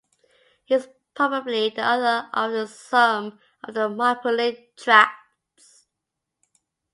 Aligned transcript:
He 0.65 0.73
is 0.73 0.89
probably 1.13 1.69
the 1.69 1.85
author 1.87 2.27
of 2.33 2.69
some 2.69 3.37
of 3.63 3.75
the 3.75 3.81
Marprelate 3.87 4.75
Tracts. 4.75 5.85